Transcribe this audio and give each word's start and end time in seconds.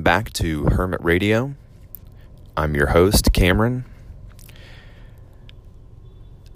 welcome 0.00 0.24
back 0.24 0.32
to 0.32 0.64
Hermit 0.64 1.04
Radio. 1.04 1.54
I'm 2.56 2.74
your 2.74 2.86
host, 2.86 3.34
Cameron. 3.34 3.84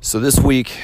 So, 0.00 0.18
this 0.18 0.40
week 0.40 0.78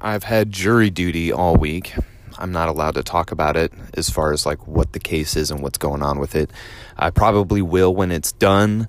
I've 0.00 0.22
had 0.22 0.50
jury 0.50 0.88
duty 0.88 1.30
all 1.30 1.56
week. 1.56 1.92
I'm 2.38 2.52
not 2.52 2.70
allowed 2.70 2.94
to 2.94 3.02
talk 3.02 3.32
about 3.32 3.58
it 3.58 3.70
as 3.92 4.08
far 4.08 4.32
as 4.32 4.46
like 4.46 4.66
what 4.66 4.94
the 4.94 4.98
case 4.98 5.36
is 5.36 5.50
and 5.50 5.62
what's 5.62 5.76
going 5.76 6.02
on 6.02 6.18
with 6.18 6.34
it. 6.34 6.50
I 6.96 7.10
probably 7.10 7.60
will 7.60 7.94
when 7.94 8.10
it's 8.10 8.32
done, 8.32 8.88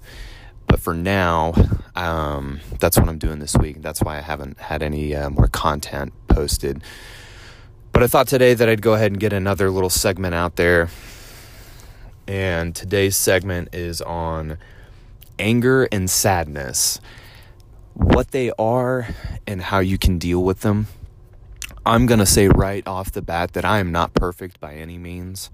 but 0.67 0.79
for 0.79 0.93
now, 0.93 1.53
um, 1.97 2.61
that's 2.79 2.97
what 2.97 3.09
I'm 3.09 3.17
doing 3.17 3.39
this 3.39 3.57
week. 3.57 3.81
That's 3.81 4.01
why 4.01 4.19
I 4.19 4.21
haven't 4.21 4.57
had 4.57 4.81
any 4.81 5.13
uh, 5.13 5.29
more 5.31 5.49
content 5.49 6.13
posted. 6.29 6.81
But 7.91 8.03
I 8.03 8.07
thought 8.07 8.29
today 8.29 8.53
that 8.53 8.69
I'd 8.69 8.81
go 8.81 8.93
ahead 8.93 9.11
and 9.11 9.19
get 9.19 9.33
another 9.33 9.69
little 9.69 9.89
segment 9.89 10.33
out 10.33 10.55
there. 10.55 10.87
And 12.27 12.75
today's 12.75 13.15
segment 13.15 13.69
is 13.73 14.01
on 14.01 14.57
anger 15.39 15.87
and 15.91 16.09
sadness, 16.09 16.99
what 17.93 18.31
they 18.31 18.51
are, 18.59 19.07
and 19.45 19.61
how 19.61 19.79
you 19.79 19.97
can 19.97 20.17
deal 20.17 20.43
with 20.43 20.61
them. 20.61 20.87
I'm 21.85 22.05
going 22.05 22.19
to 22.19 22.25
say 22.25 22.49
right 22.49 22.85
off 22.85 23.11
the 23.13 23.21
bat 23.21 23.53
that 23.53 23.63
I 23.63 23.79
am 23.79 23.91
not 23.91 24.13
perfect 24.13 24.59
by 24.59 24.73
any 24.73 24.97
means. 24.97 25.49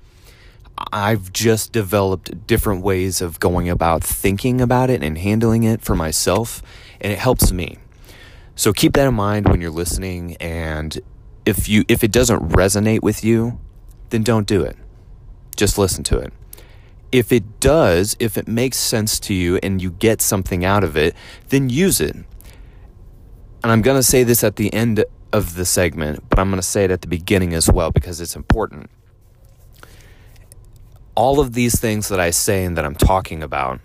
I've 0.92 1.32
just 1.32 1.72
developed 1.72 2.48
different 2.48 2.82
ways 2.82 3.22
of 3.22 3.40
going 3.40 3.70
about 3.70 4.04
thinking 4.04 4.60
about 4.60 4.90
it 4.90 5.04
and 5.04 5.18
handling 5.18 5.64
it 5.64 5.82
for 5.82 5.96
myself, 5.96 6.64
and 7.00 7.14
it 7.14 7.20
helps 7.20 7.52
me. 7.52 7.78
So 8.56 8.74
keep 8.74 8.94
that 8.94 9.08
in 9.08 9.14
mind 9.14 9.48
when 9.48 9.62
you're 9.62 9.72
listening 9.72 10.36
and 10.38 11.00
if 11.46 11.68
you 11.68 11.84
if 11.88 12.04
it 12.04 12.12
doesn't 12.12 12.50
resonate 12.50 13.02
with 13.02 13.24
you, 13.24 13.60
then 14.10 14.24
don't 14.24 14.48
do 14.48 14.64
it. 14.64 14.78
Just 15.56 15.78
listen 15.78 16.04
to 16.06 16.18
it. 16.18 16.34
If 17.14 17.32
it 17.32 17.60
does, 17.60 18.18
if 18.20 18.38
it 18.38 18.48
makes 18.48 18.78
sense 18.78 19.20
to 19.22 19.36
you 19.36 19.58
and 19.62 19.80
you 19.80 19.92
get 19.92 20.20
something 20.20 20.66
out 20.66 20.84
of 20.84 20.98
it, 20.98 21.16
then 21.50 21.70
use 21.70 22.02
it. 22.02 22.16
And 22.16 22.26
I'm 23.72 23.84
going 23.84 23.98
to 23.98 24.04
say 24.04 24.24
this 24.24 24.44
at 24.44 24.56
the 24.56 24.74
end 24.74 25.06
of 25.32 25.54
the 25.56 25.64
segment, 25.64 26.28
but 26.28 26.40
I'm 26.40 26.50
going 26.50 26.60
to 26.60 26.68
say 26.68 26.86
it 26.86 26.92
at 26.92 27.02
the 27.02 27.08
beginning 27.08 27.54
as 27.54 27.70
well 27.70 27.92
because 27.92 28.20
it's 28.20 28.36
important. 28.36 28.90
All 31.16 31.40
of 31.40 31.54
these 31.54 31.80
things 31.80 32.10
that 32.10 32.20
I 32.20 32.32
say 32.32 32.66
and 32.66 32.76
that 32.78 32.84
I'm 32.84 32.96
talking 32.96 33.44
about 33.44 33.80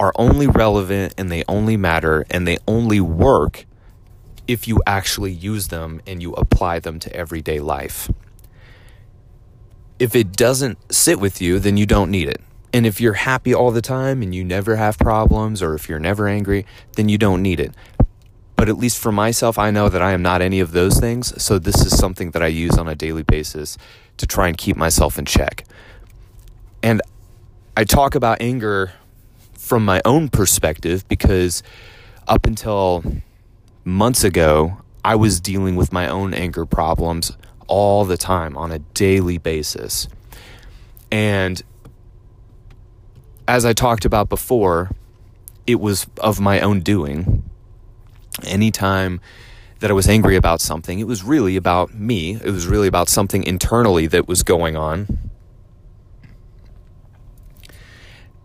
are 0.00 0.12
only 0.16 0.48
relevant 0.48 1.14
and 1.16 1.30
they 1.30 1.44
only 1.46 1.76
matter 1.76 2.26
and 2.32 2.48
they 2.48 2.58
only 2.66 3.00
work 3.00 3.64
if 4.48 4.66
you 4.66 4.82
actually 4.86 5.32
use 5.32 5.68
them 5.68 6.00
and 6.04 6.20
you 6.20 6.32
apply 6.34 6.80
them 6.80 6.98
to 6.98 7.14
everyday 7.14 7.60
life. 7.60 8.10
If 10.04 10.14
it 10.14 10.32
doesn't 10.32 10.92
sit 10.92 11.18
with 11.18 11.40
you, 11.40 11.58
then 11.58 11.78
you 11.78 11.86
don't 11.86 12.10
need 12.10 12.28
it. 12.28 12.42
And 12.74 12.84
if 12.84 13.00
you're 13.00 13.14
happy 13.14 13.54
all 13.54 13.70
the 13.70 13.80
time 13.80 14.20
and 14.20 14.34
you 14.34 14.44
never 14.44 14.76
have 14.76 14.98
problems, 14.98 15.62
or 15.62 15.74
if 15.74 15.88
you're 15.88 15.98
never 15.98 16.28
angry, 16.28 16.66
then 16.96 17.08
you 17.08 17.16
don't 17.16 17.40
need 17.40 17.58
it. 17.58 17.72
But 18.54 18.68
at 18.68 18.76
least 18.76 18.98
for 18.98 19.10
myself, 19.10 19.58
I 19.58 19.70
know 19.70 19.88
that 19.88 20.02
I 20.02 20.12
am 20.12 20.20
not 20.20 20.42
any 20.42 20.60
of 20.60 20.72
those 20.72 21.00
things. 21.00 21.42
So 21.42 21.58
this 21.58 21.86
is 21.86 21.96
something 21.96 22.32
that 22.32 22.42
I 22.42 22.48
use 22.48 22.76
on 22.76 22.86
a 22.86 22.94
daily 22.94 23.22
basis 23.22 23.78
to 24.18 24.26
try 24.26 24.46
and 24.46 24.58
keep 24.58 24.76
myself 24.76 25.18
in 25.18 25.24
check. 25.24 25.64
And 26.82 27.00
I 27.74 27.84
talk 27.84 28.14
about 28.14 28.42
anger 28.42 28.92
from 29.54 29.86
my 29.86 30.02
own 30.04 30.28
perspective 30.28 31.08
because 31.08 31.62
up 32.28 32.44
until 32.44 33.02
months 33.84 34.22
ago, 34.22 34.76
I 35.02 35.14
was 35.14 35.40
dealing 35.40 35.76
with 35.76 35.94
my 35.94 36.08
own 36.08 36.34
anger 36.34 36.66
problems 36.66 37.38
all 37.66 38.04
the 38.04 38.16
time 38.16 38.56
on 38.56 38.72
a 38.72 38.78
daily 38.78 39.38
basis. 39.38 40.08
And 41.10 41.62
as 43.46 43.64
I 43.64 43.72
talked 43.72 44.04
about 44.04 44.28
before, 44.28 44.90
it 45.66 45.80
was 45.80 46.06
of 46.18 46.40
my 46.40 46.60
own 46.60 46.80
doing. 46.80 47.42
Anytime 48.44 49.20
that 49.80 49.90
I 49.90 49.94
was 49.94 50.08
angry 50.08 50.36
about 50.36 50.60
something, 50.60 50.98
it 50.98 51.06
was 51.06 51.22
really 51.22 51.56
about 51.56 51.94
me. 51.94 52.34
It 52.36 52.50
was 52.50 52.66
really 52.66 52.88
about 52.88 53.08
something 53.08 53.44
internally 53.44 54.06
that 54.08 54.26
was 54.26 54.42
going 54.42 54.76
on. 54.76 55.30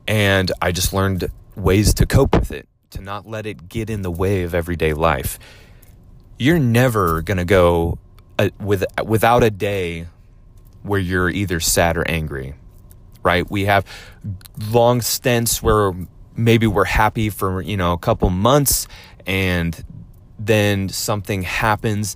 And 0.08 0.52
I 0.62 0.72
just 0.72 0.92
learned 0.92 1.30
ways 1.56 1.94
to 1.96 2.06
cope 2.06 2.36
with 2.36 2.52
it 2.52 2.68
to 2.92 3.02
not 3.02 3.28
let 3.28 3.46
it 3.46 3.70
get 3.70 3.90
in 3.90 4.02
the 4.02 4.12
way 4.12 4.44
of 4.44 4.56
everyday 4.56 4.94
life. 4.94 5.38
You're 6.38 6.60
never 6.60 7.22
going 7.22 7.38
to 7.38 7.46
go 7.46 8.00
uh, 8.40 8.50
with 8.60 8.86
without 9.06 9.44
a 9.44 9.52
day 9.52 10.08
where 10.82 11.00
you're 11.00 11.30
either 11.30 11.60
sad 11.60 11.98
or 11.98 12.08
angry. 12.08 12.56
Right? 13.22 13.50
We 13.52 13.66
have 13.66 13.86
long 14.72 15.02
stints 15.02 15.62
where 15.62 15.94
maybe 16.36 16.66
we're 16.66 16.86
happy 16.86 17.30
for, 17.30 17.62
you 17.62 17.76
know, 17.76 17.92
a 17.92 17.98
couple 17.98 18.30
months 18.30 18.88
and 19.28 19.84
then 20.40 20.88
something 20.88 21.42
happens 21.42 22.16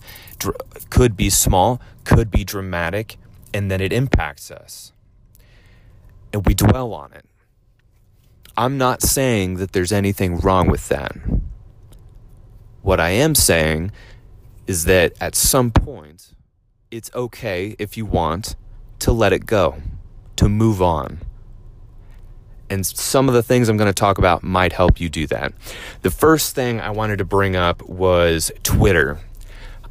could 0.90 1.18
be 1.18 1.30
small, 1.30 1.82
could 2.06 2.32
be 2.32 2.44
dramatic, 2.44 3.18
and 3.54 3.70
then 3.70 3.82
it 3.82 3.92
impacts 3.92 4.50
us. 4.50 4.94
And 6.32 6.46
we 6.46 6.54
dwell 6.54 6.94
on 6.94 7.12
it. 7.14 7.26
I'm 8.56 8.78
not 8.78 9.02
saying 9.02 9.56
that 9.56 9.74
there's 9.74 9.92
anything 9.92 10.38
wrong 10.38 10.70
with 10.70 10.88
that. 10.90 11.16
What 12.82 13.00
I 13.00 13.10
am 13.10 13.36
saying 13.36 13.92
is 14.68 14.86
that 14.86 15.14
at 15.20 15.36
some 15.36 15.72
point, 15.72 16.34
it's 16.92 17.12
okay 17.14 17.76
if 17.80 17.98
you 17.98 18.06
want 18.06 18.56
to 19.00 19.12
let 19.12 19.34
it 19.34 19.46
go, 19.46 19.82
to 20.36 20.48
move 20.48 20.82
on. 20.82 21.20
And 22.70 22.86
some 22.86 23.28
of 23.28 23.36
the 23.36 23.44
things 23.44 23.70
I'm 23.70 23.78
going 23.78 23.90
to 23.90 23.94
talk 23.94 24.18
about 24.18 24.44
might 24.44 24.74
help 24.74 25.00
you 25.00 25.10
do 25.10 25.28
that. 25.28 25.54
The 26.02 26.10
first 26.10 26.56
thing 26.56 26.80
I 26.80 26.90
wanted 26.90 27.18
to 27.18 27.26
bring 27.26 27.56
up 27.56 27.82
was 27.84 28.52
Twitter. 28.64 29.20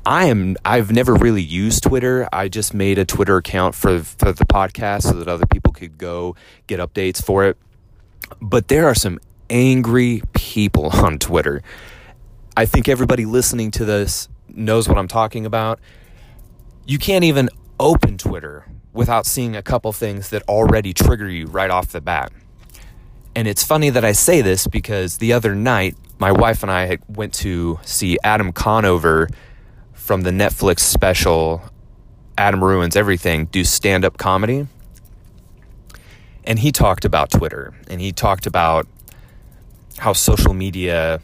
I 0.05 0.25
am 0.25 0.57
I've 0.65 0.91
never 0.91 1.15
really 1.15 1.43
used 1.43 1.85
Twitter. 1.85 2.29
I 2.33 2.49
just 2.49 2.75
made 2.75 2.99
a 2.99 3.05
Twitter 3.05 3.37
account 3.37 3.77
for 3.77 4.01
for 4.01 4.33
the 4.33 4.45
podcast 4.45 5.03
so 5.03 5.13
that 5.13 5.29
other 5.29 5.47
people 5.47 5.73
could 5.73 5.97
go 5.97 6.35
get 6.67 6.81
updates 6.81 7.23
for 7.23 7.45
it. 7.45 7.57
But 8.41 8.67
there 8.67 8.87
are 8.87 8.97
some 8.97 9.21
angry 9.49 10.23
people 10.33 10.87
on 10.93 11.19
Twitter. 11.19 11.63
I 12.57 12.67
think 12.67 12.89
everybody 12.89 13.27
listening 13.27 13.71
to 13.73 13.85
this 13.85 14.29
knows 14.55 14.89
what 14.89 14.99
I'm 14.99 15.09
talking 15.09 15.47
about. 15.47 15.81
You 16.87 16.99
can't 16.99 17.25
even 17.25 17.49
open 17.79 18.19
Twitter 18.19 18.67
without 18.93 19.27
seeing 19.27 19.57
a 19.57 19.63
couple 19.63 19.93
things 19.93 20.31
that 20.31 20.43
already 20.49 20.93
trigger 20.93 21.29
you 21.29 21.47
right 21.47 21.71
off 21.71 21.89
the 21.89 22.01
bat. 22.01 22.33
And 23.35 23.49
it's 23.49 23.65
funny 23.65 23.91
that 23.91 24.05
I 24.05 24.13
say 24.13 24.43
this 24.43 24.67
because 24.67 25.19
the 25.19 25.33
other 25.33 25.55
night, 25.55 25.97
my 26.19 26.33
wife 26.33 26.63
and 26.63 26.71
I 26.71 26.99
went 27.09 27.33
to 27.35 27.81
see 27.83 28.19
Adam 28.23 28.53
Conover 28.53 29.29
from 29.93 30.23
the 30.23 30.31
Netflix 30.31 30.81
special 30.81 31.63
Adam 32.37 32.63
Ruins 32.63 32.97
Everything 32.97 33.47
do 33.47 33.65
stand 33.65 34.05
up 34.05 34.19
comedy. 34.19 34.67
And 36.45 36.59
he 36.59 36.73
talked 36.73 37.05
about 37.05 37.31
Twitter 37.31 37.73
and 37.89 38.01
he 38.01 38.13
talked 38.13 38.47
about 38.47 38.87
how 39.99 40.13
social 40.13 40.53
media 40.53 41.21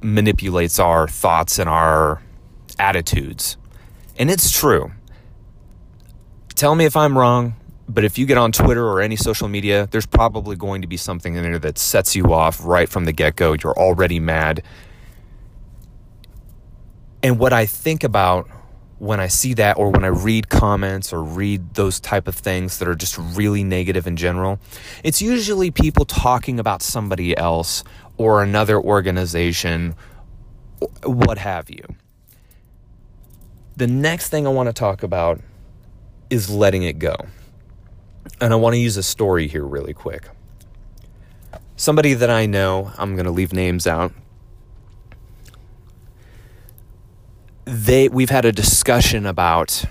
manipulates 0.00 0.78
our 0.78 1.06
thoughts 1.06 1.58
and 1.58 1.68
our 1.68 2.22
attitudes. 2.78 3.56
And 4.18 4.30
it's 4.30 4.50
true. 4.50 4.92
Tell 6.54 6.74
me 6.74 6.84
if 6.84 6.96
I'm 6.96 7.16
wrong, 7.16 7.54
but 7.88 8.04
if 8.04 8.18
you 8.18 8.26
get 8.26 8.36
on 8.36 8.52
Twitter 8.52 8.84
or 8.86 9.00
any 9.00 9.16
social 9.16 9.48
media, 9.48 9.88
there's 9.90 10.06
probably 10.06 10.56
going 10.56 10.82
to 10.82 10.88
be 10.88 10.96
something 10.96 11.36
in 11.36 11.42
there 11.42 11.58
that 11.60 11.78
sets 11.78 12.16
you 12.16 12.32
off 12.32 12.64
right 12.64 12.88
from 12.88 13.04
the 13.04 13.12
get 13.12 13.36
go. 13.36 13.54
You're 13.54 13.78
already 13.78 14.20
mad. 14.20 14.62
And 17.22 17.38
what 17.38 17.52
I 17.52 17.66
think 17.66 18.04
about 18.04 18.48
when 18.98 19.20
I 19.20 19.28
see 19.28 19.54
that 19.54 19.78
or 19.78 19.90
when 19.90 20.04
I 20.04 20.08
read 20.08 20.48
comments 20.48 21.12
or 21.12 21.22
read 21.22 21.74
those 21.74 22.00
type 22.00 22.26
of 22.26 22.34
things 22.34 22.78
that 22.78 22.88
are 22.88 22.94
just 22.94 23.16
really 23.18 23.62
negative 23.62 24.06
in 24.06 24.16
general, 24.16 24.58
it's 25.04 25.22
usually 25.22 25.70
people 25.70 26.04
talking 26.04 26.58
about 26.58 26.82
somebody 26.82 27.36
else 27.36 27.84
or 28.16 28.42
another 28.42 28.80
organization, 28.80 29.94
what 31.04 31.38
have 31.38 31.70
you. 31.70 31.84
The 33.78 33.86
next 33.86 34.28
thing 34.28 34.46
I 34.46 34.50
want 34.50 34.68
to 34.68 34.72
talk 34.72 35.02
about 35.02 35.40
is 36.30 36.50
letting 36.50 36.82
it 36.82 36.98
go. 36.98 37.14
And 38.40 38.52
I 38.52 38.56
want 38.56 38.74
to 38.74 38.78
use 38.78 38.96
a 38.96 39.02
story 39.02 39.48
here 39.48 39.64
really 39.64 39.94
quick. 39.94 40.28
Somebody 41.76 42.14
that 42.14 42.28
I 42.28 42.46
know, 42.46 42.92
I'm 42.98 43.14
going 43.14 43.24
to 43.24 43.30
leave 43.30 43.52
names 43.52 43.86
out 43.86 44.12
they 47.68 48.08
we've 48.08 48.30
had 48.30 48.46
a 48.46 48.52
discussion 48.52 49.26
about 49.26 49.84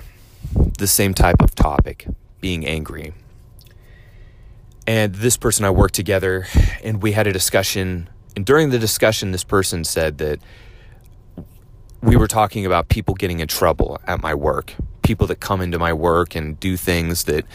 the 0.79 0.87
same 0.87 1.13
type 1.13 1.41
of 1.41 1.53
topic, 1.53 2.07
being 2.41 2.65
angry. 2.65 3.13
And 4.87 5.13
this 5.13 5.37
person 5.37 5.63
I 5.63 5.69
worked 5.69 5.93
together 5.93 6.47
and 6.83 7.03
we 7.03 7.11
had 7.11 7.27
a 7.27 7.33
discussion 7.33 8.09
and 8.35 8.45
during 8.45 8.69
the 8.71 8.79
discussion 8.79 9.31
this 9.31 9.43
person 9.43 9.83
said 9.83 10.17
that 10.17 10.39
we 12.01 12.15
were 12.15 12.27
talking 12.27 12.65
about 12.65 12.89
people 12.89 13.15
getting 13.15 13.39
in 13.39 13.47
trouble 13.47 13.99
at 14.05 14.21
my 14.21 14.33
work. 14.33 14.73
People 15.01 15.27
that 15.27 15.39
come 15.39 15.61
into 15.61 15.79
my 15.79 15.93
work 15.93 16.35
and 16.35 16.59
do 16.59 16.77
things 16.77 17.23
that 17.25 17.45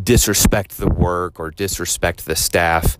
disrespect 0.00 0.78
the 0.78 0.88
work 0.88 1.38
or 1.38 1.50
disrespect 1.50 2.24
the 2.24 2.36
staff. 2.36 2.98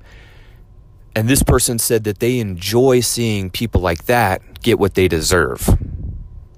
And 1.14 1.28
this 1.28 1.42
person 1.42 1.78
said 1.78 2.04
that 2.04 2.18
they 2.18 2.38
enjoy 2.38 3.00
seeing 3.00 3.50
people 3.50 3.80
like 3.80 4.04
that 4.06 4.62
get 4.62 4.78
what 4.78 4.94
they 4.94 5.08
deserve 5.08 5.68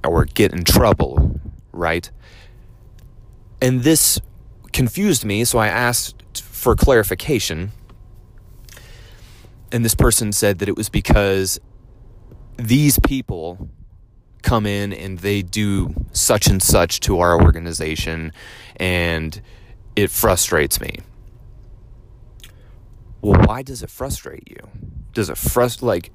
or 0.05 0.25
get 0.25 0.53
in 0.53 0.65
trouble, 0.65 1.41
right? 1.73 2.11
And 3.61 3.83
this 3.83 4.21
confused 4.73 5.25
me, 5.25 5.45
so 5.45 5.59
I 5.59 5.69
asked 5.69 6.43
for 6.43 6.75
clarification. 6.75 7.73
And 9.73 9.85
this 9.85 9.95
person 9.95 10.33
said 10.33 10.59
that 10.59 10.69
it 10.69 10.77
was 10.77 10.89
because 10.89 11.59
these 12.57 12.99
people 13.01 13.69
come 14.45 14.67
in 14.67 14.93
and 14.93 15.19
they 15.19 15.43
do 15.43 15.95
such 16.13 16.47
and 16.47 16.63
such 16.63 17.01
to 17.01 17.19
our 17.19 17.41
organization 17.41 18.33
and 18.77 19.41
it 19.97 20.11
frustrates 20.11 20.81
me. 20.81 20.99
Well, 23.21 23.41
why 23.47 23.63
does 23.63 23.83
it 23.83 23.91
frustrate 23.91 24.49
you? 24.49 24.69
Does 25.13 25.31
it 25.31 25.37
frust 25.37 25.83
like 25.83 26.13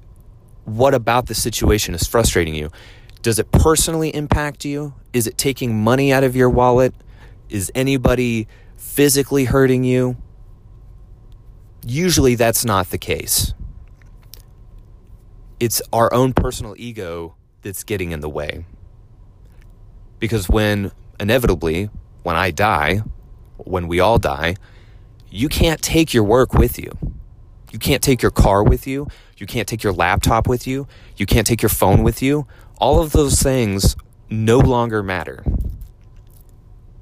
what 0.64 0.94
about 0.94 1.26
the 1.26 1.34
situation 1.34 1.94
is 1.94 2.06
frustrating 2.06 2.54
you? 2.54 2.70
Does 3.22 3.38
it 3.38 3.50
personally 3.50 4.14
impact 4.14 4.64
you? 4.64 4.94
Is 5.12 5.26
it 5.26 5.36
taking 5.36 5.82
money 5.82 6.12
out 6.12 6.22
of 6.22 6.36
your 6.36 6.48
wallet? 6.48 6.94
Is 7.48 7.72
anybody 7.74 8.46
physically 8.76 9.44
hurting 9.44 9.82
you? 9.82 10.16
Usually 11.84 12.36
that's 12.36 12.64
not 12.64 12.90
the 12.90 12.98
case. 12.98 13.54
It's 15.58 15.82
our 15.92 16.12
own 16.14 16.32
personal 16.32 16.74
ego 16.78 17.34
that's 17.62 17.84
getting 17.84 18.12
in 18.12 18.20
the 18.20 18.28
way. 18.28 18.64
Because 20.18 20.48
when 20.48 20.92
inevitably, 21.18 21.90
when 22.22 22.36
I 22.36 22.50
die, 22.50 23.02
when 23.56 23.88
we 23.88 24.00
all 24.00 24.18
die, 24.18 24.56
you 25.30 25.48
can't 25.48 25.80
take 25.80 26.12
your 26.12 26.24
work 26.24 26.54
with 26.54 26.78
you. 26.78 26.96
You 27.72 27.78
can't 27.78 28.02
take 28.02 28.20
your 28.20 28.30
car 28.30 28.62
with 28.62 28.86
you. 28.86 29.06
You 29.36 29.46
can't 29.46 29.68
take 29.68 29.82
your 29.82 29.92
laptop 29.92 30.48
with 30.48 30.66
you. 30.66 30.88
You 31.16 31.26
can't 31.26 31.46
take 31.46 31.62
your 31.62 31.68
phone 31.68 32.02
with 32.02 32.20
you. 32.20 32.46
All 32.78 33.00
of 33.00 33.12
those 33.12 33.40
things 33.40 33.96
no 34.28 34.58
longer 34.58 35.02
matter. 35.02 35.44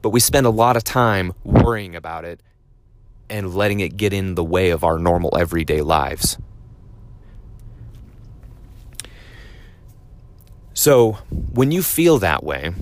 But 0.02 0.10
we 0.10 0.20
spend 0.20 0.46
a 0.46 0.50
lot 0.50 0.76
of 0.76 0.84
time 0.84 1.32
worrying 1.42 1.96
about 1.96 2.24
it 2.24 2.42
and 3.30 3.54
letting 3.54 3.80
it 3.80 3.96
get 3.96 4.12
in 4.12 4.34
the 4.34 4.44
way 4.44 4.70
of 4.70 4.84
our 4.84 4.98
normal 4.98 5.36
everyday 5.36 5.80
lives. 5.80 6.38
So, 10.78 11.18
when 11.30 11.72
you 11.72 11.82
feel 11.82 12.20
that 12.20 12.44
way, 12.44 12.72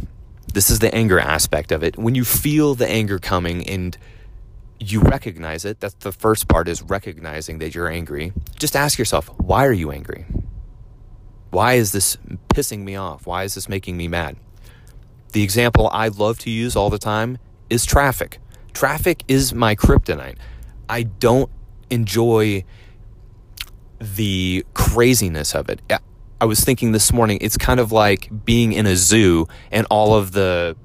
this 0.52 0.68
is 0.68 0.80
the 0.80 0.94
anger 0.94 1.18
aspect 1.18 1.72
of 1.72 1.82
it. 1.82 1.96
When 1.96 2.14
you 2.14 2.26
feel 2.26 2.74
the 2.74 2.86
anger 2.86 3.18
coming 3.18 3.66
and 3.66 3.96
you 4.78 5.00
recognize 5.00 5.64
it, 5.64 5.80
that's 5.80 5.94
the 5.94 6.12
first 6.12 6.46
part 6.46 6.68
is 6.68 6.82
recognizing 6.82 7.58
that 7.60 7.74
you're 7.74 7.88
angry. 7.88 8.34
Just 8.58 8.76
ask 8.76 8.98
yourself, 8.98 9.30
why 9.38 9.64
are 9.64 9.72
you 9.72 9.90
angry? 9.92 10.26
Why 11.48 11.72
is 11.76 11.92
this 11.92 12.18
pissing 12.50 12.80
me 12.80 12.96
off? 12.96 13.26
Why 13.26 13.44
is 13.44 13.54
this 13.54 13.66
making 13.66 13.96
me 13.96 14.08
mad? 14.08 14.36
The 15.32 15.42
example 15.42 15.88
I 15.90 16.08
love 16.08 16.38
to 16.40 16.50
use 16.50 16.76
all 16.76 16.90
the 16.90 16.98
time 16.98 17.38
is 17.70 17.86
traffic. 17.86 18.40
Traffic 18.74 19.24
is 19.26 19.54
my 19.54 19.74
kryptonite. 19.74 20.36
I 20.86 21.04
don't 21.04 21.48
enjoy 21.88 22.62
the 23.98 24.66
craziness 24.74 25.54
of 25.54 25.70
it. 25.70 25.80
I 26.38 26.44
was 26.44 26.60
thinking 26.60 26.92
this 26.92 27.12
morning, 27.12 27.38
it's 27.40 27.56
kind 27.56 27.80
of 27.80 27.92
like 27.92 28.28
being 28.44 28.72
in 28.72 28.86
a 28.86 28.94
zoo 28.94 29.48
and 29.70 29.86
all 29.88 30.14
of 30.14 30.32
the 30.32 30.76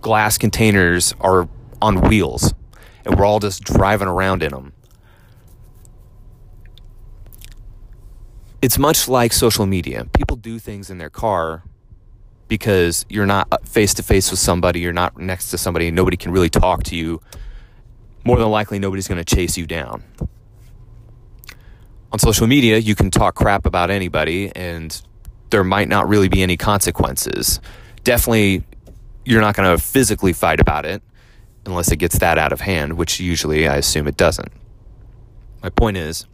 glass 0.00 0.36
containers 0.36 1.14
are 1.20 1.48
on 1.80 2.08
wheels 2.08 2.54
and 3.04 3.16
we're 3.16 3.24
all 3.24 3.38
just 3.38 3.62
driving 3.62 4.08
around 4.08 4.42
in 4.42 4.50
them. 4.50 4.72
It's 8.60 8.78
much 8.78 9.06
like 9.06 9.32
social 9.32 9.64
media. 9.64 10.06
People 10.12 10.36
do 10.36 10.58
things 10.58 10.90
in 10.90 10.98
their 10.98 11.10
car 11.10 11.62
because 12.48 13.06
you're 13.08 13.26
not 13.26 13.68
face 13.68 13.94
to 13.94 14.02
face 14.02 14.30
with 14.30 14.40
somebody, 14.40 14.80
you're 14.80 14.92
not 14.92 15.16
next 15.18 15.50
to 15.50 15.58
somebody, 15.58 15.90
nobody 15.92 16.16
can 16.16 16.32
really 16.32 16.50
talk 16.50 16.82
to 16.84 16.96
you. 16.96 17.20
More 18.24 18.38
than 18.38 18.48
likely, 18.48 18.80
nobody's 18.80 19.06
going 19.06 19.22
to 19.22 19.36
chase 19.36 19.56
you 19.56 19.66
down 19.66 20.02
on 22.16 22.18
social 22.18 22.46
media, 22.46 22.78
you 22.78 22.94
can 22.94 23.10
talk 23.10 23.34
crap 23.34 23.66
about 23.66 23.90
anybody 23.90 24.50
and 24.56 25.02
there 25.50 25.62
might 25.62 25.86
not 25.86 26.08
really 26.08 26.30
be 26.30 26.42
any 26.42 26.56
consequences. 26.56 27.60
Definitely, 28.04 28.64
you're 29.26 29.42
not 29.42 29.54
going 29.54 29.76
to 29.76 29.82
physically 29.82 30.32
fight 30.32 30.58
about 30.58 30.86
it 30.86 31.02
unless 31.66 31.92
it 31.92 31.96
gets 31.96 32.18
that 32.20 32.38
out 32.38 32.52
of 32.52 32.62
hand, 32.62 32.94
which 32.94 33.20
usually 33.20 33.68
I 33.68 33.76
assume 33.76 34.06
it 34.06 34.16
doesn't. 34.16 34.50
My 35.62 35.68
point 35.68 35.98
is, 35.98 36.24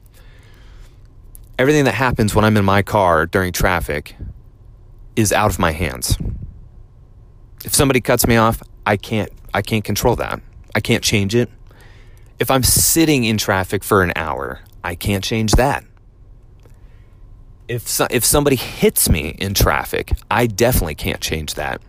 everything 1.58 1.84
that 1.86 1.94
happens 1.94 2.32
when 2.32 2.44
I'm 2.44 2.56
in 2.56 2.64
my 2.64 2.82
car 2.82 3.26
during 3.26 3.52
traffic 3.52 4.14
is 5.16 5.32
out 5.32 5.50
of 5.50 5.58
my 5.58 5.72
hands. 5.72 6.16
If 7.64 7.74
somebody 7.74 8.00
cuts 8.00 8.24
me 8.24 8.36
off, 8.36 8.62
I 8.86 8.96
can't 8.96 9.32
I 9.52 9.62
can't 9.62 9.82
control 9.82 10.14
that. 10.16 10.40
I 10.76 10.80
can't 10.80 11.02
change 11.02 11.34
it. 11.34 11.50
If 12.38 12.52
I'm 12.52 12.62
sitting 12.62 13.24
in 13.24 13.36
traffic 13.36 13.82
for 13.82 14.04
an 14.04 14.12
hour, 14.14 14.60
I 14.84 14.94
can't 14.94 15.22
change 15.22 15.52
that. 15.52 15.84
If 17.68 17.88
so, 17.88 18.06
if 18.10 18.24
somebody 18.24 18.56
hits 18.56 19.08
me 19.08 19.36
in 19.38 19.54
traffic, 19.54 20.12
I 20.30 20.46
definitely 20.46 20.96
can't 20.96 21.20
change 21.20 21.54
that. 21.54 21.80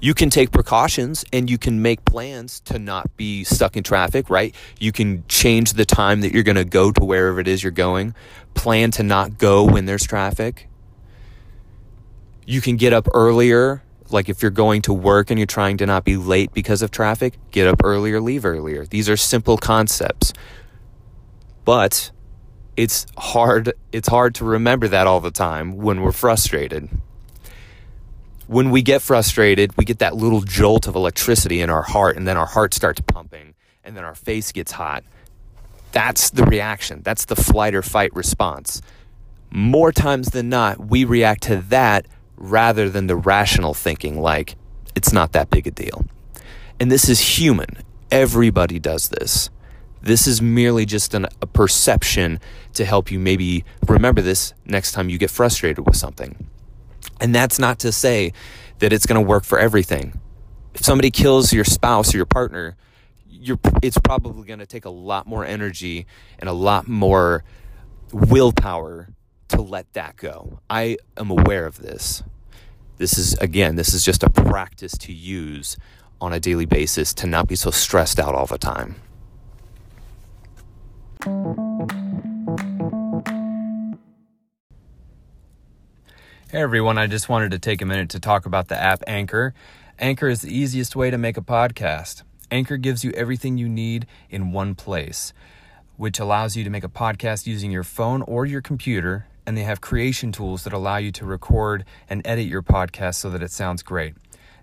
You 0.00 0.12
can 0.12 0.28
take 0.28 0.50
precautions 0.50 1.24
and 1.32 1.48
you 1.48 1.56
can 1.56 1.80
make 1.80 2.04
plans 2.04 2.60
to 2.66 2.78
not 2.78 3.16
be 3.16 3.42
stuck 3.44 3.76
in 3.76 3.82
traffic, 3.82 4.28
right? 4.28 4.54
You 4.78 4.92
can 4.92 5.24
change 5.28 5.74
the 5.74 5.86
time 5.86 6.20
that 6.20 6.32
you're 6.32 6.42
going 6.42 6.56
to 6.56 6.64
go 6.64 6.92
to 6.92 7.04
wherever 7.04 7.40
it 7.40 7.48
is 7.48 7.62
you're 7.62 7.72
going. 7.72 8.14
Plan 8.52 8.90
to 8.92 9.02
not 9.02 9.38
go 9.38 9.64
when 9.64 9.86
there's 9.86 10.04
traffic. 10.04 10.68
You 12.46 12.60
can 12.60 12.76
get 12.76 12.92
up 12.92 13.08
earlier 13.14 13.82
like 14.10 14.28
if 14.28 14.42
you're 14.42 14.50
going 14.50 14.82
to 14.82 14.92
work 14.92 15.30
and 15.30 15.38
you're 15.38 15.46
trying 15.46 15.78
to 15.78 15.86
not 15.86 16.04
be 16.04 16.16
late 16.16 16.52
because 16.52 16.82
of 16.82 16.90
traffic, 16.90 17.38
get 17.50 17.66
up 17.66 17.82
earlier, 17.82 18.20
leave 18.20 18.44
earlier. 18.44 18.84
These 18.84 19.08
are 19.08 19.16
simple 19.16 19.56
concepts 19.56 20.32
but 21.64 22.10
it's 22.76 23.06
hard 23.16 23.72
it's 23.92 24.08
hard 24.08 24.34
to 24.36 24.44
remember 24.44 24.88
that 24.88 25.06
all 25.06 25.20
the 25.20 25.30
time 25.30 25.76
when 25.76 26.02
we're 26.02 26.12
frustrated. 26.12 26.88
When 28.46 28.70
we 28.70 28.82
get 28.82 29.00
frustrated, 29.00 29.76
we 29.76 29.84
get 29.84 30.00
that 30.00 30.16
little 30.16 30.42
jolt 30.42 30.86
of 30.86 30.94
electricity 30.94 31.60
in 31.60 31.70
our 31.70 31.82
heart 31.82 32.16
and 32.16 32.26
then 32.26 32.36
our 32.36 32.46
heart 32.46 32.74
starts 32.74 33.00
pumping 33.00 33.54
and 33.82 33.96
then 33.96 34.04
our 34.04 34.14
face 34.14 34.52
gets 34.52 34.72
hot. 34.72 35.04
That's 35.92 36.30
the 36.30 36.44
reaction. 36.44 37.02
That's 37.02 37.24
the 37.24 37.36
flight 37.36 37.74
or 37.74 37.82
fight 37.82 38.14
response. 38.14 38.82
More 39.50 39.92
times 39.92 40.30
than 40.30 40.48
not, 40.48 40.88
we 40.88 41.04
react 41.04 41.44
to 41.44 41.58
that 41.68 42.06
rather 42.36 42.90
than 42.90 43.06
the 43.06 43.16
rational 43.16 43.72
thinking 43.72 44.20
like 44.20 44.56
it's 44.94 45.12
not 45.12 45.32
that 45.32 45.50
big 45.50 45.66
a 45.66 45.70
deal. 45.70 46.04
And 46.80 46.90
this 46.90 47.08
is 47.08 47.38
human. 47.38 47.78
Everybody 48.10 48.78
does 48.78 49.08
this. 49.08 49.50
This 50.04 50.26
is 50.26 50.42
merely 50.42 50.84
just 50.84 51.14
an, 51.14 51.26
a 51.40 51.46
perception 51.46 52.38
to 52.74 52.84
help 52.84 53.10
you 53.10 53.18
maybe 53.18 53.64
remember 53.88 54.20
this 54.20 54.52
next 54.66 54.92
time 54.92 55.08
you 55.08 55.16
get 55.16 55.30
frustrated 55.30 55.86
with 55.86 55.96
something. 55.96 56.46
And 57.20 57.34
that's 57.34 57.58
not 57.58 57.78
to 57.80 57.90
say 57.90 58.34
that 58.80 58.92
it's 58.92 59.06
going 59.06 59.18
to 59.18 59.26
work 59.26 59.44
for 59.44 59.58
everything. 59.58 60.20
If 60.74 60.84
somebody 60.84 61.10
kills 61.10 61.54
your 61.54 61.64
spouse 61.64 62.12
or 62.12 62.18
your 62.18 62.26
partner, 62.26 62.76
it's 63.82 63.96
probably 63.96 64.46
going 64.46 64.58
to 64.58 64.66
take 64.66 64.84
a 64.84 64.90
lot 64.90 65.26
more 65.26 65.42
energy 65.42 66.06
and 66.38 66.50
a 66.50 66.52
lot 66.52 66.86
more 66.86 67.42
willpower 68.12 69.08
to 69.48 69.62
let 69.62 69.90
that 69.94 70.16
go. 70.16 70.60
I 70.68 70.98
am 71.16 71.30
aware 71.30 71.64
of 71.64 71.78
this. 71.78 72.22
This 72.98 73.16
is, 73.16 73.38
again, 73.38 73.76
this 73.76 73.94
is 73.94 74.04
just 74.04 74.22
a 74.22 74.28
practice 74.28 74.98
to 74.98 75.14
use 75.14 75.78
on 76.20 76.34
a 76.34 76.40
daily 76.40 76.66
basis 76.66 77.14
to 77.14 77.26
not 77.26 77.48
be 77.48 77.56
so 77.56 77.70
stressed 77.70 78.20
out 78.20 78.34
all 78.34 78.46
the 78.46 78.58
time. 78.58 78.96
Hey 81.24 81.30
everyone, 86.52 86.98
I 86.98 87.06
just 87.06 87.30
wanted 87.30 87.52
to 87.52 87.58
take 87.58 87.80
a 87.80 87.86
minute 87.86 88.10
to 88.10 88.20
talk 88.20 88.44
about 88.44 88.68
the 88.68 88.78
app 88.78 89.02
Anchor. 89.06 89.54
Anchor 89.98 90.28
is 90.28 90.42
the 90.42 90.54
easiest 90.54 90.94
way 90.94 91.10
to 91.10 91.16
make 91.16 91.38
a 91.38 91.40
podcast. 91.40 92.24
Anchor 92.50 92.76
gives 92.76 93.04
you 93.04 93.12
everything 93.12 93.56
you 93.56 93.70
need 93.70 94.06
in 94.28 94.52
one 94.52 94.74
place, 94.74 95.32
which 95.96 96.18
allows 96.18 96.56
you 96.56 96.64
to 96.64 96.68
make 96.68 96.84
a 96.84 96.90
podcast 96.90 97.46
using 97.46 97.70
your 97.70 97.84
phone 97.84 98.20
or 98.20 98.44
your 98.44 98.60
computer, 98.60 99.26
and 99.46 99.56
they 99.56 99.62
have 99.62 99.80
creation 99.80 100.30
tools 100.30 100.64
that 100.64 100.74
allow 100.74 100.98
you 100.98 101.10
to 101.12 101.24
record 101.24 101.86
and 102.10 102.20
edit 102.26 102.44
your 102.44 102.62
podcast 102.62 103.14
so 103.14 103.30
that 103.30 103.42
it 103.42 103.50
sounds 103.50 103.82
great. 103.82 104.14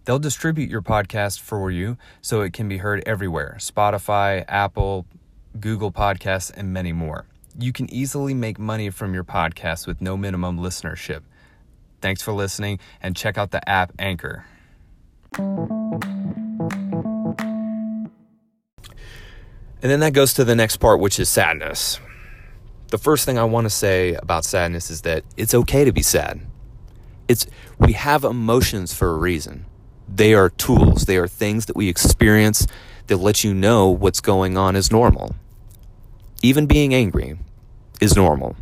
They'll 0.05 0.19
distribute 0.19 0.69
your 0.69 0.83
podcast 0.83 1.39
for 1.39 1.71
you 1.71 1.97
so 2.21 2.41
it 2.41 2.53
can 2.53 2.67
be 2.67 2.77
heard 2.77 3.01
everywhere 3.07 3.55
Spotify, 3.59 4.45
Apple, 4.47 5.07
Google 5.59 5.91
Podcasts, 5.91 6.51
and 6.55 6.71
many 6.71 6.93
more. 6.93 7.25
You 7.57 7.73
can 7.73 7.91
easily 7.93 8.33
make 8.33 8.57
money 8.57 8.89
from 8.89 9.13
your 9.13 9.23
podcast 9.23 9.85
with 9.85 10.01
no 10.01 10.15
minimum 10.15 10.57
listenership. 10.57 11.21
Thanks 12.01 12.21
for 12.21 12.31
listening 12.31 12.79
and 13.01 13.15
check 13.15 13.37
out 13.37 13.51
the 13.51 13.67
app 13.69 13.91
Anchor. 13.99 14.45
And 19.83 19.89
then 19.89 19.99
that 20.01 20.13
goes 20.13 20.33
to 20.35 20.43
the 20.43 20.55
next 20.55 20.77
part, 20.77 20.99
which 20.99 21.19
is 21.19 21.29
sadness. 21.29 21.99
The 22.89 22.97
first 22.97 23.25
thing 23.25 23.37
I 23.37 23.43
want 23.45 23.65
to 23.65 23.69
say 23.69 24.13
about 24.13 24.45
sadness 24.45 24.91
is 24.91 25.01
that 25.01 25.23
it's 25.37 25.53
okay 25.53 25.85
to 25.85 25.91
be 25.91 26.01
sad. 26.01 26.41
It's 27.27 27.47
we 27.79 27.93
have 27.93 28.23
emotions 28.23 28.93
for 28.93 29.09
a 29.09 29.17
reason. 29.17 29.65
They 30.07 30.33
are 30.33 30.49
tools, 30.49 31.05
they 31.05 31.17
are 31.17 31.27
things 31.27 31.67
that 31.67 31.75
we 31.75 31.87
experience 31.87 32.67
that 33.07 33.17
let 33.17 33.43
you 33.43 33.53
know 33.53 33.89
what's 33.89 34.21
going 34.21 34.57
on 34.57 34.75
is 34.75 34.91
normal. 34.91 35.35
Even 36.43 36.65
being 36.65 36.93
angry 36.93 37.37
is 37.99 38.15
normal. 38.15 38.55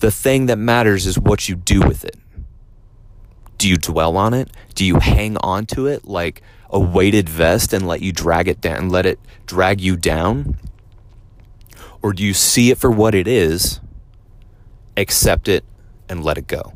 The 0.00 0.10
thing 0.10 0.46
that 0.46 0.58
matters 0.58 1.06
is 1.06 1.18
what 1.18 1.48
you 1.48 1.56
do 1.56 1.80
with 1.80 2.04
it. 2.04 2.16
Do 3.58 3.68
you 3.68 3.76
dwell 3.76 4.16
on 4.16 4.34
it? 4.34 4.50
Do 4.74 4.84
you 4.84 5.00
hang 5.00 5.36
on 5.38 5.66
to 5.66 5.86
it 5.86 6.04
like 6.04 6.42
a 6.70 6.78
weighted 6.78 7.28
vest 7.28 7.72
and 7.72 7.86
let 7.86 8.02
you 8.02 8.12
drag 8.12 8.46
it 8.46 8.60
down, 8.60 8.88
let 8.88 9.06
it 9.06 9.18
drag 9.46 9.80
you 9.80 9.96
down? 9.96 10.56
Or 12.00 12.12
do 12.12 12.24
you 12.24 12.34
see 12.34 12.70
it 12.70 12.78
for 12.78 12.90
what 12.90 13.14
it 13.14 13.26
is, 13.26 13.80
accept 14.96 15.48
it, 15.48 15.64
and 16.08 16.24
let 16.24 16.38
it 16.38 16.46
go? 16.46 16.74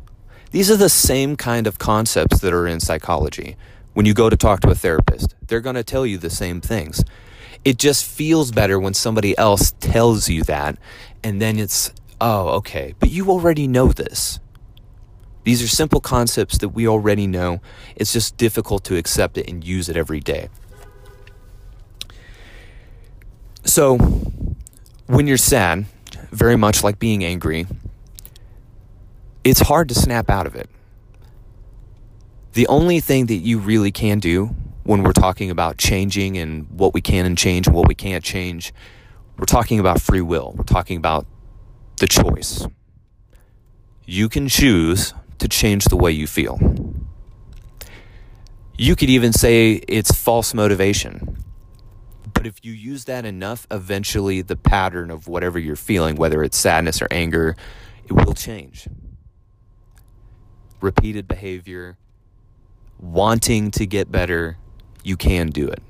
These 0.50 0.70
are 0.70 0.76
the 0.76 0.88
same 0.88 1.36
kind 1.36 1.66
of 1.66 1.78
concepts 1.78 2.40
that 2.40 2.52
are 2.52 2.66
in 2.66 2.80
psychology. 2.80 3.56
When 3.94 4.04
you 4.04 4.14
go 4.14 4.28
to 4.28 4.36
talk 4.36 4.60
to 4.60 4.70
a 4.70 4.74
therapist, 4.74 5.34
they're 5.46 5.60
going 5.60 5.76
to 5.76 5.84
tell 5.84 6.04
you 6.04 6.18
the 6.18 6.30
same 6.30 6.60
things. 6.60 7.04
It 7.64 7.78
just 7.78 8.04
feels 8.04 8.50
better 8.50 8.78
when 8.78 8.94
somebody 8.94 9.36
else 9.38 9.72
tells 9.78 10.28
you 10.28 10.42
that, 10.44 10.76
and 11.22 11.40
then 11.40 11.58
it's, 11.58 11.92
oh, 12.20 12.48
okay, 12.56 12.94
but 12.98 13.10
you 13.10 13.30
already 13.30 13.68
know 13.68 13.88
this. 13.88 14.40
These 15.44 15.62
are 15.62 15.68
simple 15.68 16.00
concepts 16.00 16.58
that 16.58 16.70
we 16.70 16.86
already 16.86 17.26
know. 17.26 17.60
It's 17.96 18.12
just 18.12 18.36
difficult 18.36 18.84
to 18.84 18.96
accept 18.96 19.38
it 19.38 19.48
and 19.48 19.64
use 19.64 19.88
it 19.88 19.96
every 19.96 20.20
day. 20.20 20.48
So, 23.64 23.96
when 25.06 25.26
you're 25.26 25.36
sad, 25.36 25.86
very 26.30 26.56
much 26.56 26.82
like 26.82 26.98
being 26.98 27.24
angry, 27.24 27.66
it's 29.44 29.60
hard 29.60 29.88
to 29.88 29.94
snap 29.94 30.30
out 30.30 30.46
of 30.46 30.54
it. 30.54 30.68
The 32.54 32.66
only 32.66 33.00
thing 33.00 33.26
that 33.26 33.36
you 33.36 33.58
really 33.58 33.90
can 33.90 34.18
do 34.18 34.54
when 34.84 35.02
we're 35.02 35.12
talking 35.12 35.50
about 35.50 35.78
changing 35.78 36.36
and 36.38 36.68
what 36.70 36.94
we 36.94 37.00
can 37.00 37.24
and 37.26 37.38
change 37.38 37.66
and 37.66 37.76
what 37.76 37.88
we 37.88 37.94
can't 37.94 38.24
change, 38.24 38.72
we're 39.38 39.44
talking 39.44 39.78
about 39.78 40.00
free 40.00 40.20
will. 40.20 40.54
We're 40.56 40.64
talking 40.64 40.96
about 40.96 41.26
the 41.98 42.06
choice. 42.06 42.66
You 44.04 44.28
can 44.28 44.48
choose 44.48 45.14
to 45.38 45.48
change 45.48 45.84
the 45.84 45.96
way 45.96 46.10
you 46.10 46.26
feel. 46.26 46.58
You 48.76 48.96
could 48.96 49.10
even 49.10 49.32
say 49.32 49.74
it's 49.86 50.12
false 50.12 50.54
motivation. 50.54 51.36
But 52.32 52.46
if 52.46 52.64
you 52.64 52.72
use 52.72 53.04
that 53.04 53.24
enough, 53.24 53.66
eventually 53.70 54.42
the 54.42 54.56
pattern 54.56 55.10
of 55.10 55.28
whatever 55.28 55.58
you're 55.58 55.76
feeling, 55.76 56.16
whether 56.16 56.42
it's 56.42 56.56
sadness 56.56 57.00
or 57.00 57.06
anger, 57.10 57.54
it 58.04 58.12
will 58.12 58.34
change. 58.34 58.88
Repeated 60.80 61.28
behavior, 61.28 61.98
wanting 62.98 63.70
to 63.72 63.86
get 63.86 64.10
better, 64.10 64.56
you 65.04 65.16
can 65.16 65.48
do 65.48 65.68
it. 65.68 65.82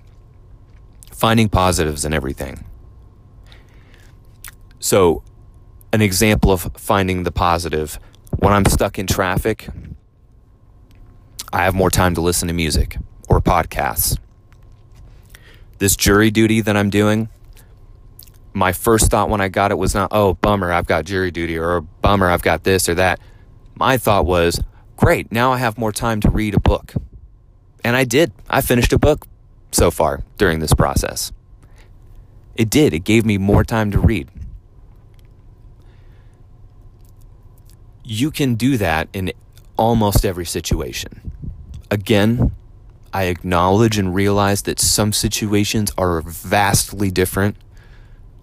Finding 1.11 1.49
positives 1.49 2.04
in 2.04 2.12
everything. 2.12 2.64
So, 4.81 5.23
an 5.92 6.02
example 6.02 6.50
of 6.50 6.71
finding 6.76 7.23
the 7.23 7.31
positive 7.31 7.99
when 8.38 8.52
I'm 8.52 8.64
stuck 8.64 8.99
in 8.99 9.07
traffic, 9.07 9.69
I 11.52 11.64
have 11.64 11.75
more 11.75 11.90
time 11.90 12.14
to 12.14 12.21
listen 12.21 12.49
to 12.49 12.54
music 12.54 12.97
or 13.28 13.40
podcasts. 13.40 14.19
This 15.78 15.97
jury 15.97 16.31
duty 16.31 16.61
that 16.62 16.76
I'm 16.76 16.90
doing, 16.90 17.28
my 18.54 18.73
first 18.73 19.11
thought 19.11 19.28
when 19.28 19.40
I 19.40 19.49
got 19.49 19.71
it 19.71 19.78
was 19.78 19.95
not, 19.95 20.09
oh, 20.12 20.35
bummer, 20.35 20.73
I've 20.73 20.87
got 20.87 21.04
jury 21.04 21.31
duty, 21.31 21.59
or 21.59 21.81
bummer, 21.81 22.28
I've 22.28 22.42
got 22.42 22.64
this 22.64 22.88
or 22.88 22.95
that. 22.95 23.21
My 23.75 23.97
thought 23.97 24.26
was, 24.26 24.61
great, 24.97 25.33
now 25.33 25.52
I 25.52 25.59
have 25.59 25.78
more 25.78 25.92
time 25.92 26.21
to 26.21 26.31
read 26.31 26.54
a 26.54 26.61
book. 26.61 26.95
And 27.85 27.97
I 27.97 28.05
did. 28.05 28.33
I 28.49 28.61
finished 28.61 28.93
a 28.93 28.99
book 28.99 29.27
so 29.73 29.91
far 29.91 30.23
during 30.39 30.61
this 30.61 30.75
process. 30.75 31.33
It 32.55 32.71
did. 32.71 32.93
It 32.93 33.01
gave 33.01 33.25
me 33.25 33.39
more 33.39 33.65
time 33.65 33.91
to 33.93 33.99
read. 33.99 34.29
you 38.05 38.31
can 38.31 38.55
do 38.55 38.77
that 38.77 39.09
in 39.12 39.33
almost 39.77 40.25
every 40.25 40.45
situation. 40.45 41.33
Again, 41.91 42.53
I 43.12 43.25
acknowledge 43.25 43.99
and 43.99 44.15
realize 44.15 44.62
that 44.62 44.81
some 44.81 45.12
situations 45.12 45.93
are 45.99 46.23
vastly 46.23 47.11
different. 47.11 47.57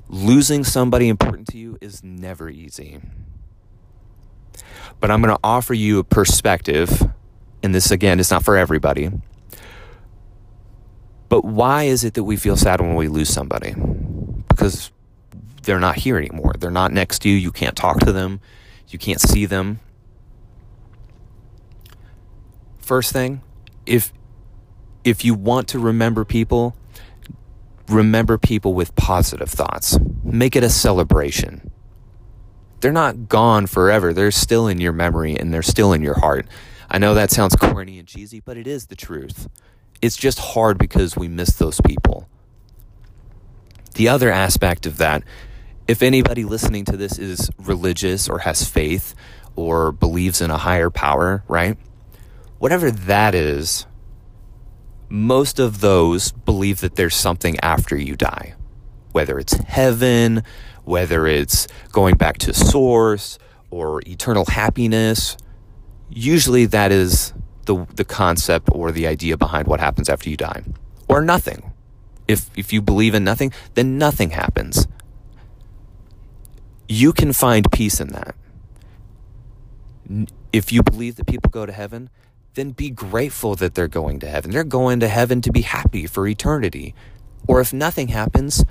Losing 0.08 0.63
somebody 0.63 1.08
important 1.08 1.48
to 1.50 1.58
you 1.58 1.77
is 1.81 2.03
never 2.03 2.50
easy. 2.50 3.00
But 5.00 5.12
I'm 5.12 5.22
going 5.22 5.34
to 5.34 5.39
offer 5.43 5.74
you 5.74 6.00
a 6.00 6.03
perspective, 6.03 7.03
and 7.63 7.74
this 7.74 7.91
again 7.91 8.19
is 8.19 8.31
not 8.31 8.43
for 8.43 8.58
everybody. 8.58 9.12
But 11.29 11.45
why 11.45 11.83
is 11.83 12.03
it 12.03 12.15
that 12.15 12.24
we 12.24 12.36
feel 12.36 12.57
sad 12.57 12.81
when 12.81 12.95
we 12.95 13.07
lose 13.07 13.29
somebody? 13.29 13.75
Because 14.48 14.91
they're 15.63 15.79
not 15.79 15.98
here 15.98 16.17
anymore. 16.17 16.53
They're 16.57 16.71
not 16.71 16.91
next 16.91 17.19
to 17.19 17.29
you. 17.29 17.36
You 17.36 17.51
can't 17.51 17.75
talk 17.75 18.00
to 18.00 18.12
them. 18.12 18.41
You 18.89 18.98
can't 18.98 19.21
see 19.21 19.45
them. 19.45 19.79
First 22.79 23.13
thing, 23.13 23.41
if 23.86 24.12
if 25.03 25.24
you 25.24 25.36
want 25.36 25.67
to 25.69 25.79
remember 25.79 26.25
people, 26.25 26.75
remember 27.88 28.38
people 28.38 28.74
with 28.74 28.95
positive 28.95 29.50
thoughts. 29.50 29.98
Make 30.24 30.55
it 30.55 30.63
a 30.63 30.69
celebration. 30.69 31.71
They're 32.81 32.91
not 32.91 33.29
gone 33.29 33.67
forever. 33.67 34.13
They're 34.13 34.31
still 34.31 34.67
in 34.67 34.81
your 34.81 34.93
memory 34.93 35.36
and 35.36 35.53
they're 35.53 35.62
still 35.62 35.93
in 35.93 36.01
your 36.01 36.19
heart. 36.19 36.48
I 36.89 36.98
know 36.98 37.13
that 37.13 37.29
sounds 37.29 37.55
corny 37.55 38.00
and 38.00 38.07
cheesy, 38.07 38.39
but 38.39 38.57
it 38.57 38.65
is 38.65 38.88
the 38.88 38.95
truth. 38.95 39.48
It's 40.01 40.17
just 40.17 40.39
hard 40.39 40.77
because 40.77 41.15
we 41.15 41.27
miss 41.27 41.55
those 41.55 41.81
people. 41.81 42.29
The 43.95 44.07
other 44.07 44.31
aspect 44.31 44.85
of 44.85 44.97
that 44.97 45.23
if 45.89 46.03
anybody 46.03 46.43
listening 46.43 46.85
to 46.85 46.95
this 46.95 47.17
is 47.17 47.49
religious 47.57 48.29
or 48.29 48.37
has 48.37 48.63
faith 48.63 49.15
or 49.55 49.91
believes 49.91 50.39
in 50.39 50.51
a 50.51 50.57
higher 50.57 50.91
power, 50.91 51.43
right? 51.47 51.77
Whatever 52.59 52.91
that 52.91 53.33
is, 53.33 53.87
most 55.09 55.57
of 55.57 55.81
those 55.81 56.31
believe 56.31 56.81
that 56.81 56.95
there's 56.95 57.15
something 57.15 57.59
after 57.61 57.97
you 57.97 58.15
die. 58.15 58.53
Whether 59.13 59.39
it's 59.39 59.53
heaven, 59.53 60.43
whether 60.83 61.25
it's 61.25 61.67
going 61.91 62.17
back 62.17 62.37
to 62.37 62.53
source 62.53 63.39
or 63.71 64.03
eternal 64.05 64.45
happiness, 64.45 65.37
usually 66.07 66.67
that 66.67 66.91
is 66.91 67.33
the, 67.69 67.88
the 67.95 68.05
concept 68.05 68.69
or 68.71 68.91
the 68.91 69.05
idea 69.07 69.38
behind 69.38 69.67
what 69.67 69.79
happens 69.79 70.09
after 70.09 70.29
you 70.29 70.38
die. 70.38 70.63
Or 71.07 71.21
nothing. 71.21 71.73
If, 72.27 72.49
if 72.55 72.73
you 72.73 72.81
believe 72.81 73.13
in 73.15 73.23
nothing, 73.23 73.51
then 73.75 73.97
nothing 73.97 74.31
happens 74.31 74.88
you 76.89 77.13
can 77.13 77.31
find 77.31 77.71
peace 77.71 78.01
in 78.01 78.07
that. 78.09 78.35
If 80.51 80.73
you 80.73 80.81
believe 80.81 81.15
that 81.17 81.27
people 81.27 81.51
go 81.51 81.67
to 81.67 81.71
heaven, 81.71 82.09
then 82.55 82.71
be 82.71 82.89
grateful 82.89 83.55
that 83.57 83.75
they're 83.75 83.88
going 83.88 84.19
to 84.21 84.27
heaven. 84.27 84.49
They're 84.49 84.63
going 84.63 84.99
to 85.01 85.07
heaven 85.07 85.39
to 85.41 85.51
be 85.51 85.61
happy 85.61 86.07
for 86.07 86.27
eternity. 86.27 86.95
Or 87.47 87.61
if 87.61 87.71
nothing 87.71 88.07
happens, 88.07 88.65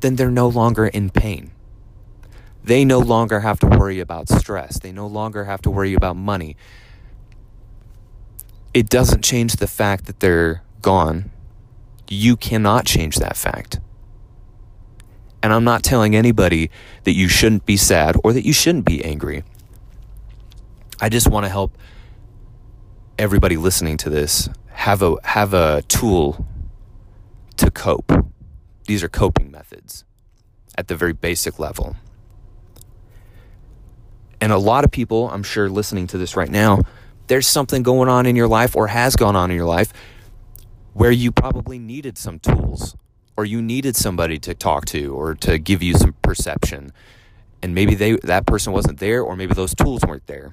then 0.00 0.14
they're 0.14 0.30
no 0.30 0.46
longer 0.46 0.86
in 0.86 1.10
pain. 1.10 1.50
They 2.62 2.84
no 2.84 3.00
longer 3.00 3.40
have 3.40 3.58
to 3.60 3.66
worry 3.66 3.98
about 3.98 4.28
stress. 4.28 4.78
They 4.78 4.92
no 4.92 5.08
longer 5.08 5.44
have 5.44 5.60
to 5.62 5.70
worry 5.70 5.94
about 5.94 6.16
money. 6.16 6.56
It 8.76 8.90
doesn't 8.90 9.24
change 9.24 9.54
the 9.54 9.66
fact 9.66 10.04
that 10.04 10.20
they're 10.20 10.62
gone. 10.82 11.30
You 12.10 12.36
cannot 12.36 12.84
change 12.84 13.16
that 13.16 13.34
fact. 13.34 13.80
And 15.42 15.50
I'm 15.50 15.64
not 15.64 15.82
telling 15.82 16.14
anybody 16.14 16.70
that 17.04 17.14
you 17.14 17.26
shouldn't 17.26 17.64
be 17.64 17.78
sad 17.78 18.18
or 18.22 18.34
that 18.34 18.44
you 18.44 18.52
shouldn't 18.52 18.84
be 18.84 19.02
angry. 19.02 19.44
I 21.00 21.08
just 21.08 21.26
want 21.26 21.46
to 21.46 21.48
help 21.48 21.78
everybody 23.18 23.56
listening 23.56 23.96
to 23.96 24.10
this 24.10 24.50
have 24.72 25.00
a 25.00 25.16
have 25.24 25.54
a 25.54 25.80
tool 25.88 26.46
to 27.56 27.70
cope. 27.70 28.12
These 28.86 29.02
are 29.02 29.08
coping 29.08 29.50
methods 29.50 30.04
at 30.76 30.88
the 30.88 30.96
very 30.96 31.14
basic 31.14 31.58
level. 31.58 31.96
And 34.38 34.52
a 34.52 34.58
lot 34.58 34.84
of 34.84 34.90
people, 34.90 35.30
I'm 35.30 35.42
sure 35.42 35.70
listening 35.70 36.08
to 36.08 36.18
this 36.18 36.36
right 36.36 36.50
now, 36.50 36.82
there's 37.26 37.46
something 37.46 37.82
going 37.82 38.08
on 38.08 38.26
in 38.26 38.36
your 38.36 38.48
life 38.48 38.76
or 38.76 38.88
has 38.88 39.16
gone 39.16 39.36
on 39.36 39.50
in 39.50 39.56
your 39.56 39.66
life 39.66 39.92
where 40.94 41.10
you 41.10 41.30
probably 41.30 41.78
needed 41.78 42.16
some 42.18 42.38
tools 42.38 42.96
or 43.36 43.44
you 43.44 43.60
needed 43.60 43.96
somebody 43.96 44.38
to 44.38 44.54
talk 44.54 44.86
to 44.86 45.14
or 45.14 45.34
to 45.34 45.58
give 45.58 45.82
you 45.82 45.94
some 45.94 46.14
perception 46.22 46.92
and 47.62 47.74
maybe 47.74 47.94
they 47.94 48.16
that 48.16 48.46
person 48.46 48.72
wasn't 48.72 48.98
there 48.98 49.22
or 49.22 49.36
maybe 49.36 49.54
those 49.54 49.74
tools 49.74 50.02
weren't 50.06 50.26
there 50.26 50.50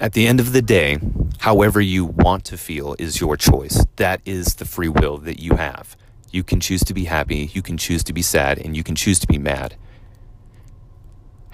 At 0.00 0.12
the 0.12 0.28
end 0.28 0.38
of 0.38 0.52
the 0.52 0.62
day, 0.62 0.98
however 1.40 1.80
you 1.80 2.04
want 2.04 2.44
to 2.46 2.56
feel 2.56 2.94
is 3.00 3.20
your 3.20 3.36
choice. 3.36 3.84
That 3.96 4.20
is 4.24 4.54
the 4.54 4.64
free 4.64 4.88
will 4.88 5.18
that 5.18 5.40
you 5.40 5.56
have. 5.56 5.96
You 6.30 6.44
can 6.44 6.60
choose 6.60 6.84
to 6.84 6.94
be 6.94 7.06
happy, 7.06 7.50
you 7.52 7.62
can 7.62 7.76
choose 7.76 8.04
to 8.04 8.12
be 8.12 8.22
sad, 8.22 8.58
and 8.58 8.76
you 8.76 8.84
can 8.84 8.94
choose 8.94 9.18
to 9.18 9.26
be 9.26 9.38
mad. 9.38 9.74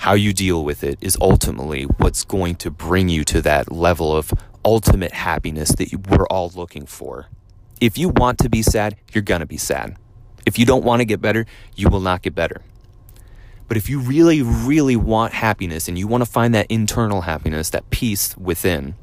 How 0.04 0.12
you 0.12 0.34
deal 0.34 0.62
with 0.62 0.84
it 0.84 0.98
is 1.00 1.16
ultimately 1.18 1.84
what's 1.84 2.24
going 2.24 2.56
to 2.56 2.70
bring 2.70 3.08
you 3.08 3.24
to 3.24 3.40
that 3.40 3.72
level 3.72 4.14
of 4.14 4.34
ultimate 4.62 5.12
happiness 5.12 5.70
that 5.76 5.94
we're 6.10 6.26
all 6.26 6.52
looking 6.54 6.84
for. 6.84 7.30
If 7.80 7.96
you 7.96 8.10
want 8.10 8.36
to 8.40 8.50
be 8.50 8.60
sad, 8.60 8.96
you're 9.14 9.22
going 9.22 9.40
to 9.40 9.46
be 9.46 9.56
sad. 9.56 9.96
If 10.44 10.58
you 10.58 10.66
don't 10.66 10.84
want 10.84 11.00
to 11.00 11.06
get 11.06 11.22
better, 11.22 11.46
you 11.74 11.88
will 11.88 12.00
not 12.00 12.20
get 12.20 12.34
better. 12.34 12.60
But 13.66 13.78
if 13.78 13.88
you 13.88 13.98
really, 13.98 14.42
really 14.42 14.94
want 14.94 15.32
happiness 15.32 15.88
and 15.88 15.98
you 15.98 16.06
want 16.06 16.20
to 16.20 16.30
find 16.30 16.54
that 16.54 16.66
internal 16.68 17.22
happiness, 17.22 17.70
that 17.70 17.88
peace 17.88 18.36
within, 18.36 18.96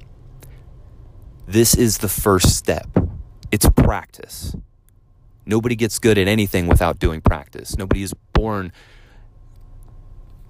this 1.48 1.74
is 1.74 1.98
the 1.98 2.10
first 2.10 2.56
step. 2.56 2.86
It's 3.52 3.68
practice. 3.70 4.56
Nobody 5.48 5.76
gets 5.76 5.98
good 5.98 6.20
at 6.20 6.28
anything 6.28 6.68
without 6.68 7.00
doing 7.00 7.22
practice. 7.22 7.76
Nobody 7.76 8.04
is 8.04 8.14
born 8.34 8.72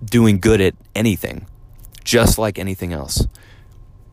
doing 0.03 0.39
good 0.39 0.61
at 0.61 0.75
anything, 0.95 1.47
just 2.03 2.37
like 2.37 2.57
anything 2.57 2.93
else. 2.93 3.27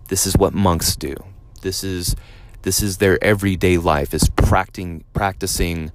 This 0.09 0.27
is 0.27 0.37
what 0.37 0.55
monks 0.55 0.97
do. 0.97 1.15
This 1.63 1.85
is 1.85 2.17
this 2.63 2.83
is 2.83 2.99
their 2.99 3.23
everyday 3.23 3.79
life 3.79 4.13
is 4.13 4.29
practicing 4.31 5.05
practicing 5.13 5.93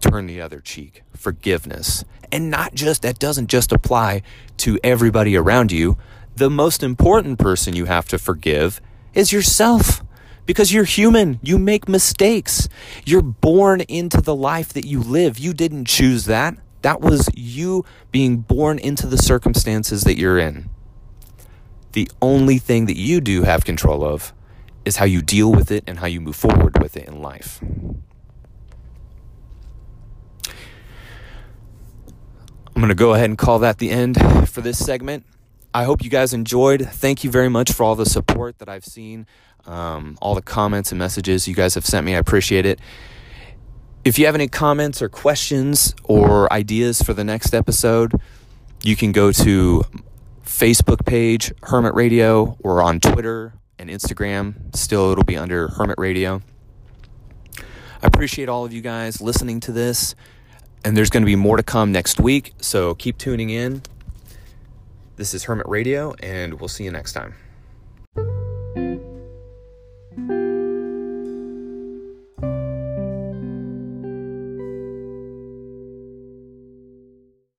turn 0.00 0.26
the 0.26 0.40
other 0.40 0.60
cheek, 0.60 1.02
forgiveness. 1.14 2.04
And 2.30 2.50
not 2.50 2.74
just 2.74 3.02
that 3.02 3.18
doesn't 3.18 3.48
just 3.48 3.72
apply 3.72 4.22
to 4.58 4.78
everybody 4.82 5.36
around 5.36 5.72
you. 5.72 5.96
The 6.34 6.50
most 6.50 6.82
important 6.82 7.38
person 7.38 7.74
you 7.74 7.86
have 7.86 8.08
to 8.08 8.18
forgive 8.18 8.80
is 9.14 9.32
yourself. 9.32 10.02
Because 10.44 10.72
you're 10.72 10.84
human, 10.84 11.40
you 11.42 11.58
make 11.58 11.88
mistakes. 11.88 12.68
You're 13.04 13.22
born 13.22 13.80
into 13.82 14.20
the 14.20 14.34
life 14.34 14.72
that 14.74 14.86
you 14.86 15.00
live. 15.00 15.38
You 15.38 15.52
didn't 15.52 15.86
choose 15.86 16.26
that. 16.26 16.56
That 16.82 17.00
was 17.00 17.28
you 17.34 17.84
being 18.12 18.38
born 18.38 18.78
into 18.78 19.06
the 19.06 19.18
circumstances 19.18 20.04
that 20.04 20.16
you're 20.16 20.38
in. 20.38 20.70
The 21.92 22.10
only 22.20 22.58
thing 22.58 22.86
that 22.86 22.96
you 22.96 23.20
do 23.20 23.42
have 23.42 23.64
control 23.64 24.04
of 24.04 24.32
is 24.84 24.96
how 24.96 25.04
you 25.04 25.22
deal 25.22 25.50
with 25.50 25.70
it 25.70 25.82
and 25.86 25.98
how 25.98 26.06
you 26.06 26.20
move 26.20 26.36
forward 26.36 26.80
with 26.80 26.96
it 26.96 27.08
in 27.08 27.20
life. 27.20 27.60
I'm 32.76 32.82
going 32.82 32.88
to 32.88 32.94
go 32.94 33.14
ahead 33.14 33.30
and 33.30 33.38
call 33.38 33.58
that 33.60 33.78
the 33.78 33.90
end 33.90 34.18
for 34.48 34.60
this 34.60 34.78
segment. 34.84 35.24
I 35.72 35.84
hope 35.84 36.04
you 36.04 36.10
guys 36.10 36.34
enjoyed. 36.34 36.86
Thank 36.86 37.24
you 37.24 37.30
very 37.30 37.48
much 37.48 37.72
for 37.72 37.84
all 37.84 37.94
the 37.94 38.06
support 38.06 38.58
that 38.58 38.68
I've 38.68 38.84
seen, 38.84 39.26
um, 39.66 40.18
all 40.20 40.34
the 40.34 40.42
comments 40.42 40.92
and 40.92 40.98
messages 40.98 41.48
you 41.48 41.54
guys 41.54 41.74
have 41.74 41.86
sent 41.86 42.04
me. 42.04 42.14
I 42.14 42.18
appreciate 42.18 42.66
it. 42.66 42.78
If 44.06 44.20
you 44.20 44.26
have 44.26 44.36
any 44.36 44.46
comments 44.46 45.02
or 45.02 45.08
questions 45.08 45.92
or 46.04 46.52
ideas 46.52 47.02
for 47.02 47.12
the 47.12 47.24
next 47.24 47.52
episode, 47.52 48.12
you 48.84 48.94
can 48.94 49.10
go 49.10 49.32
to 49.32 49.84
Facebook 50.44 51.04
page 51.04 51.52
Hermit 51.64 51.92
Radio 51.94 52.56
or 52.62 52.82
on 52.82 53.00
Twitter 53.00 53.54
and 53.80 53.90
Instagram. 53.90 54.76
Still, 54.76 55.10
it'll 55.10 55.24
be 55.24 55.36
under 55.36 55.66
Hermit 55.66 55.96
Radio. 55.98 56.40
I 57.58 58.06
appreciate 58.06 58.48
all 58.48 58.64
of 58.64 58.72
you 58.72 58.80
guys 58.80 59.20
listening 59.20 59.58
to 59.58 59.72
this. 59.72 60.14
And 60.84 60.96
there's 60.96 61.10
going 61.10 61.24
to 61.24 61.26
be 61.26 61.34
more 61.34 61.56
to 61.56 61.64
come 61.64 61.90
next 61.90 62.20
week, 62.20 62.54
so 62.60 62.94
keep 62.94 63.18
tuning 63.18 63.50
in. 63.50 63.82
This 65.16 65.34
is 65.34 65.42
Hermit 65.42 65.66
Radio, 65.66 66.14
and 66.22 66.60
we'll 66.60 66.68
see 66.68 66.84
you 66.84 66.92
next 66.92 67.12
time. 67.12 67.34